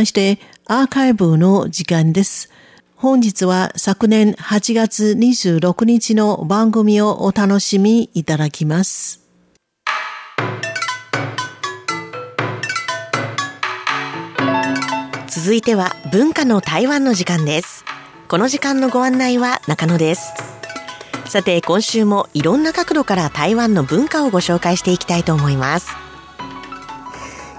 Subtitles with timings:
[0.00, 2.50] そしてアーカイブの時間です。
[2.94, 9.26] 本日は昨年8月26日の番組をお楽しみいただきます。
[15.26, 17.84] 続いては文化の台湾の時間です。
[18.28, 20.32] この時間のご案内は中野です。
[21.26, 26.07] さて今週もいろんな角度から台湾の文化をご紹介していきたいと思います。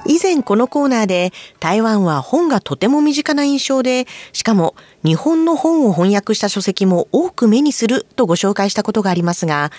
[0.05, 9.71] 以前このコーナーで台湾は本がとても身近な印象で、しかも日本の本を翻訳した書籍も多く目にするとご紹介したことがありますが、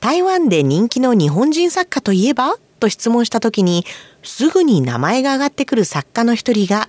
[0.00, 3.84] 台湾で人気の日本人作家といえばと質問した時に、
[4.22, 6.88] すぐに名前が挙がってくる作家の一人が、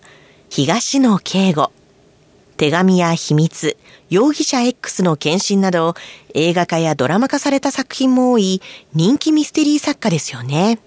[0.50, 1.72] 東野圭吾。
[2.58, 3.78] 手紙や秘密、
[4.10, 5.96] 容疑者 X の献身など、
[6.34, 8.62] 映画化やドラマ化された作品も多い
[8.94, 10.80] 人気ミステリー作家ですよね。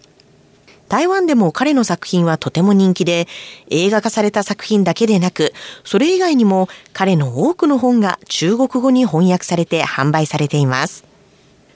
[0.89, 3.27] 台湾でも彼の作品はとても人気で、
[3.71, 5.53] 映画化された作品だけでなく、
[5.85, 11.05] それ以外にも彼の多くの本が中国語に翻訳されて販売されています。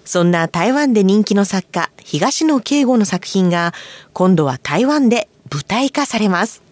[0.05, 3.75] そんな台湾で人気の作家、東野圭吾の作品が、
[4.13, 6.63] 今度は台湾で舞台化されます。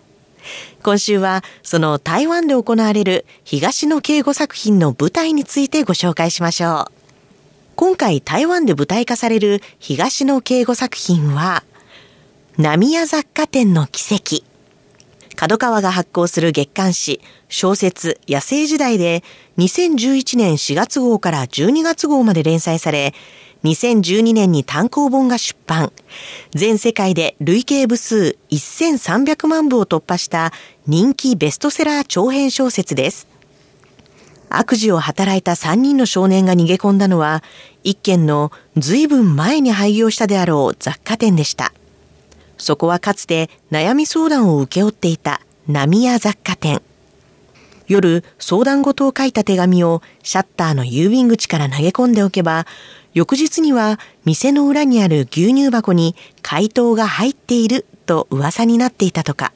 [0.82, 6.92] 今週は、その台湾で行われる東野圭吾作品の舞台についてご紹介しましょう。
[7.76, 11.62] 今回台湾で舞台化される東野圭吾作品は、
[12.60, 14.42] 浪屋雑貨店の奇跡。
[15.36, 19.22] 角川が発行する月刊誌、小説、野生時代で
[19.58, 23.14] 2011年4月号から12月号まで連載され、
[23.62, 25.92] 2012年に単行本が出版。
[26.50, 30.52] 全世界で累計部数1300万部を突破した
[30.88, 33.28] 人気ベストセラー長編小説です。
[34.50, 37.44] 悪事を働いた3人の少年が逃げ込んだのは、
[37.84, 41.72] 一軒の随分前に廃業したであろう雑貨店でした。
[42.58, 46.82] そこはかつて悩み相談を請け負っていた波屋雑貨店。
[47.86, 52.66] 夜、相談事を書いた手紙をシャッターの郵便口から投げ込んでおけば、
[53.14, 59.52] 翌日には店の裏にある牛乳箱に回答が入っていると噂になっていたとか。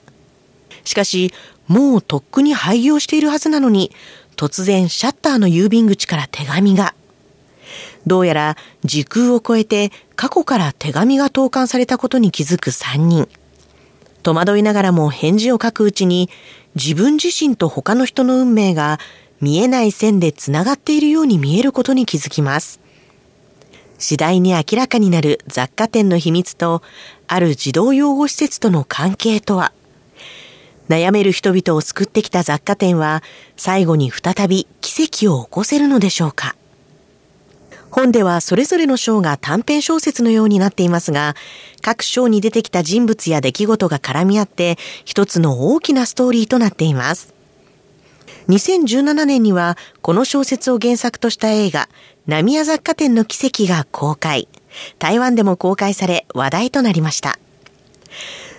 [0.84, 1.32] しかし、
[1.69, 3.93] もうとっくに廃業しているはずなのに、
[4.37, 6.94] 突然シャッターの郵便口から手紙が。
[8.06, 13.28] どうやら時空を超えて過去から手紙が投函されたことに気づく3人。
[14.22, 16.30] 戸惑いながらも返事を書くうちに
[16.74, 18.98] 自分自身と他の人の運命が
[19.40, 22.80] 見えない線で繋がっているように見えることに気づきます。
[23.98, 26.82] 次第に明らかになる雑貨店の秘密と
[27.28, 29.72] ある児童養護施設との関係とは
[30.88, 33.22] 悩める人々を救ってきた雑貨店は
[33.56, 36.56] 最後に再び奇跡を起こせるのでしょうか
[37.92, 41.36] 本ではそれぞれの章が短編小説のようになっていますが、
[41.82, 47.34] 各章に出てきた人物や出来事が絡み合って一つの大きなストーリーとなっています。
[48.48, 51.91] 2017年にはこの小説を原作とした映画、
[52.26, 54.48] 浪屋雑貨店の奇跡が公開。
[54.98, 57.38] 台湾でも公開され話題となりました。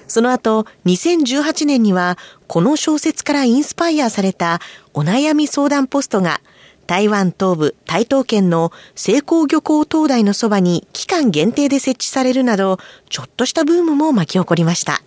[0.07, 4.59] その後、2018年にはこの小説からインスパイアされた
[4.93, 6.39] お悩み相談ポストが
[6.87, 12.77] 台湾東部台東県の成功漁港灯台のそばに期間限定で設置されるなど、
[13.09, 15.01] ちょっとしたブームも巻き起こりました。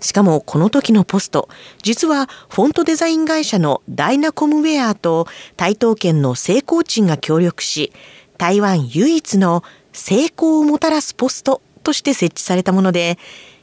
[0.00, 1.48] しかもこの時のポスト、
[1.82, 5.26] 実はフォントデザイン会社のダイナコムウェアと
[5.56, 7.92] 台東県の成功鎮が協力し、
[8.38, 13.18] 台湾唯一の成功をもたらすポストとして設置されたもので、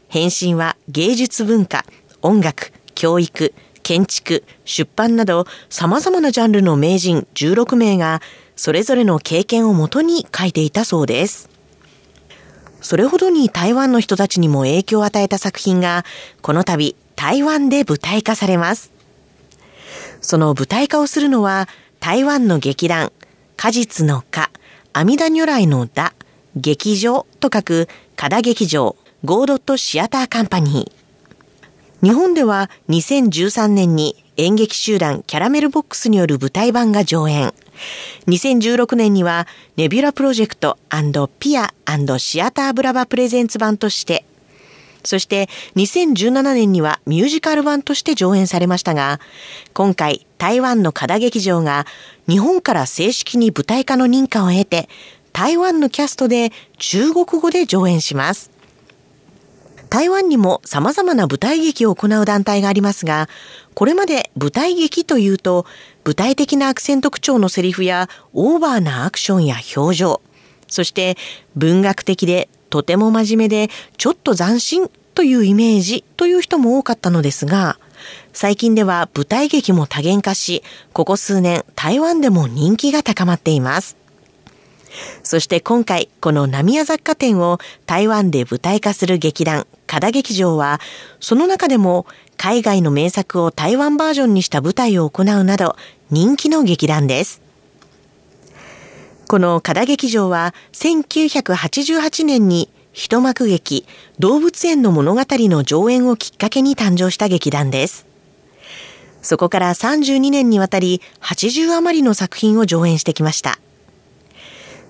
[0.08, 1.86] 返信は芸術文化、
[2.22, 3.54] 音楽、教育、
[3.84, 8.22] 建築、出版など様々なジャンルの名人16名が
[8.56, 11.50] それぞれの経験をもとに書いていたそうです。
[12.82, 16.04] それほどに台湾の人たちにも影響を与えた作品が
[16.42, 18.92] この度台湾で舞台化されます。
[20.22, 21.68] その舞台化をするのは
[22.00, 23.12] 台湾の劇団、
[23.56, 24.50] 果実の果、
[24.94, 26.14] 阿弥陀如来のだ、
[26.56, 31.03] 劇場と書く加田劇場、ゴードットシアターカンパニー。
[32.04, 37.54] 日本では2013年に演劇集団キャラメルボックスによる舞台版が上演。
[38.28, 39.48] 2016年には
[39.78, 40.78] ネビュラプロジェクト
[41.40, 41.74] ピア
[42.18, 44.26] シアターブラバプレゼンツ版として、
[45.06, 45.48] そして
[45.78, 49.22] 2017年にはミュージカル版として上演されましたが、
[49.74, 51.86] 今回台湾の加田劇場が
[52.28, 54.90] 日本から正式に舞台化の認可を得て、
[55.32, 58.53] 台湾のキャストで中国語で上演します。
[59.94, 63.30] 台湾にも様々な舞台劇を行う団体がありますが、
[63.76, 65.68] これまで舞台劇というと、
[66.04, 70.22] 具体的なアクセント口調のセリフやオーバーなアクションや表情、
[70.68, 71.16] そして
[71.56, 77.78] 文学的でとても真面目でちょっと斬新というイメージという人も多かったのですが、
[78.34, 80.64] 最近では舞台劇も多元化し、
[80.94, 84.03] ここ数年台湾でも人気が高まっています。
[85.24, 90.80] そして今回、この浪屋雑貨店を台湾で舞台化する劇団、加田劇場は、
[91.20, 92.06] その中でも
[92.38, 95.76] 海外の名作を台湾バージョンにした舞台を行うなど、
[96.10, 97.42] 人気の劇団です。
[99.28, 103.88] この加田劇場は、1988年に一幕劇、
[104.20, 108.06] 動物園の物語の上演をきっかけに誕生した劇団です。
[109.24, 113.58] そこから32年にわたり80余りの作品を上演してきました。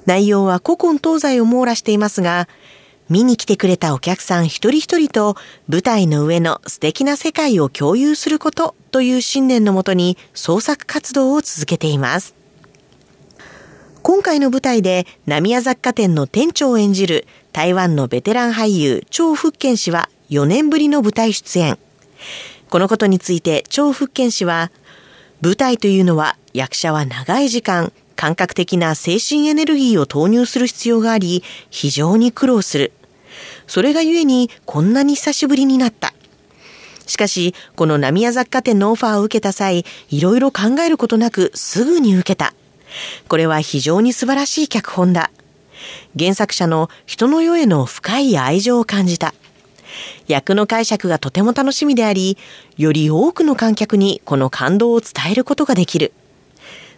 [0.05, 2.47] 内容は古今東西を網羅していますが、
[3.09, 5.35] 見に来てくれたお客さん一人一人と
[5.67, 12.33] 舞台の上の素敵な世界を共有することという信念のもとに創作活動を続けています。
[14.01, 21.77] 今回の舞台で浪屋雑貨店の店長を演じる台湾のベテラン俳優張福建氏は4年ぶりの舞台出演。
[22.69, 24.71] このことについて張福建氏は、
[25.41, 32.93] 舞台というのは役者は長い時間感覚的な精神エネルギーを投入する必要があり、非常に苦労する。
[33.67, 36.13] それがゆえにこんなに久しぶりになった。
[37.05, 42.53] しかし、この浪屋雑貨店のオファーを受けた際、いろいろ考えることなくすぐに受けた。
[43.27, 45.29] これは非常に素晴らしい脚本だ。
[46.17, 49.33] 原作者の人の世への深い愛情を感じた。
[50.29, 52.37] 役の解釈がとても楽しみであり、
[52.77, 56.13] より多くの観客にこの感動を伝えることができる。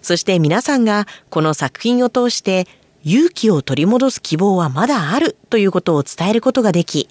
[0.05, 2.67] そして皆さんがこの作品を通して
[3.03, 7.09] 勇気を取り戻す希望はまだあるということを伝えることができ、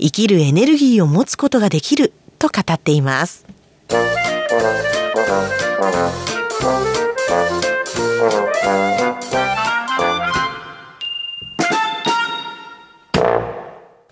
[0.00, 3.46] 生きるエネルギーを持つことができると語っています。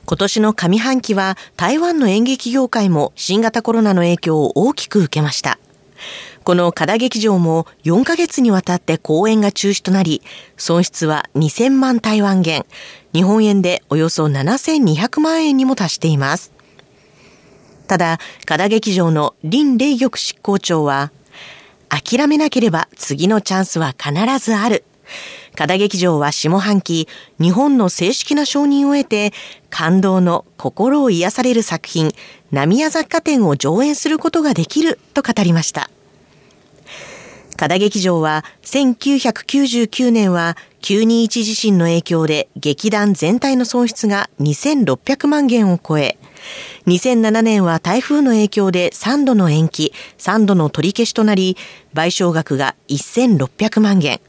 [0.07, 5.59] 今年の上半期は台湾の演劇業界も新型コロナの影響を大きく受けました。
[6.45, 10.23] この加田劇場も4ヶ月にわたって公演が中止となり、
[10.57, 12.65] 損失は2000万台湾元、
[13.13, 16.53] 日本円でおよそ7200万円にも達しています。
[17.87, 21.13] ただ、加田劇場の林霊玉執行長は、
[21.89, 24.85] 諦めなければ次のチャンスは必ずある。
[25.57, 27.09] 加田劇場は下半期、
[27.39, 29.33] 日本の正式な承認を得て、
[29.69, 32.13] 感動の心を癒される作品、
[32.53, 35.91] 浪屋雑貨店を上演することができると語りました。
[37.61, 46.17] 加田劇場は1999年は921地震の影響で劇団全体の損失が2600万元を超え、
[46.87, 51.59] 2007年は台風の影響で3度の延期、3度の取り消しとなり、
[51.93, 54.23] 賠償額が1600万元。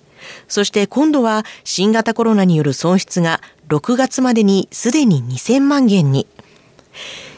[0.49, 3.39] そして今度は新型コロナによる損失が
[3.69, 6.27] 6月までにすでに2000万元に。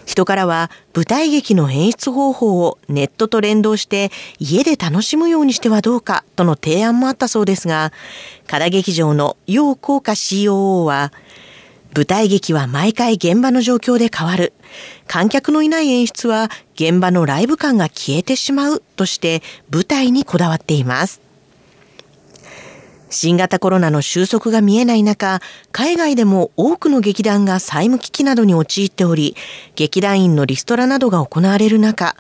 [0.05, 7.91] 人からは舞台劇の演出方法をネットと連動して家で楽しむようにしてはどうかとの提案もあったそうですが、
[8.47, 11.11] 加田劇場の楊効果 COO は、
[11.95, 14.53] 舞台劇は毎回現場の状況で変わる。
[15.07, 21.21] 観客のいない演出は現場のライブ感が消えてしまうとして舞台にこだわっています。
[23.13, 25.39] 新型コロナの収束が見えない中、
[25.71, 29.35] 海外でも多くの劇団が債務危機などに陥っており、
[29.75, 32.15] 劇団員のリストラなどが行われる中、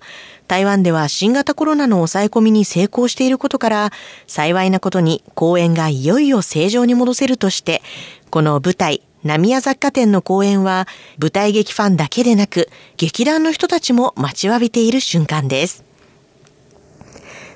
[0.47, 3.91] 台湾では新型コロナの抑え込みに成功していることから、
[4.27, 7.81] 幸いなことに公演がいよいよ正常に戻せるとして、
[8.29, 15.92] この舞台、浪屋雑貨店の公演は、舞台劇ファンだけでなく、劇団の人たちも待ちわびている瞬間です。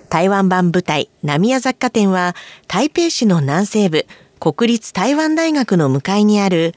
[0.10, 2.36] 台湾版舞台、浪屋雑貨店は、
[2.68, 4.06] 台北市の南西部、
[4.40, 6.74] 国立台湾大学の向かいにある、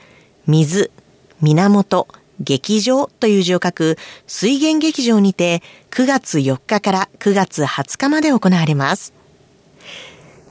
[0.47, 0.91] 水、
[1.41, 2.09] 源、
[2.41, 9.13] 劇場という字を書く水源劇場にて9月4日から9月20日まで行われます。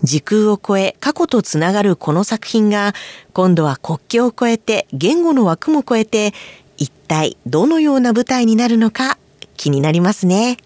[0.04, 2.94] 時空を超え過去とつながるこの作品が
[3.34, 6.34] 今度は国境を越えて言語の枠も超えて
[6.78, 9.18] 一体どのような舞台になるのか
[9.58, 10.58] 気になりますね。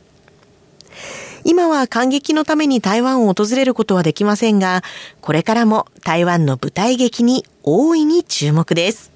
[1.46, 4.82] 今は感激のために台湾を訪れることはできませんが、
[5.22, 9.12] これからも台湾の舞台劇に大いに注目です。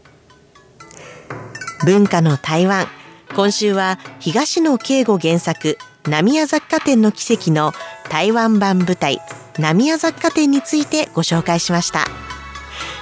[1.86, 2.88] 文化の台湾。
[3.36, 7.74] 今週は東野圭吾原作、浪屋雑貨店の奇跡の
[8.10, 9.22] 台湾版舞台、
[9.60, 12.06] 浪屋雑貨店についてご紹介しました。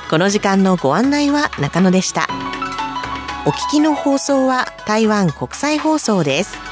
[0.09, 2.27] この時間のご案内は中野でした。
[3.47, 6.64] お聞きの放送は台湾国際放送です。